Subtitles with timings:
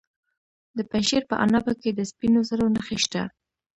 [0.77, 3.21] د پنجشیر په عنابه کې د سپینو زرو نښې شته.